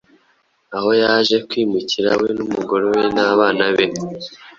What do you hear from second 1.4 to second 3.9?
kwimukira we n’umugore n’abana be.